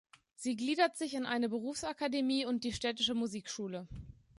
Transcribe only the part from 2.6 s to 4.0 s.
die Städtische Musikschule.